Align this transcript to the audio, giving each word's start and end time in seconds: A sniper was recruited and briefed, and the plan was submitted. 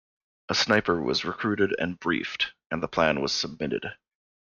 A 0.49 0.55
sniper 0.55 0.99
was 0.99 1.25
recruited 1.25 1.75
and 1.77 1.99
briefed, 1.99 2.53
and 2.71 2.81
the 2.81 2.87
plan 2.87 3.21
was 3.21 3.31
submitted. 3.31 3.85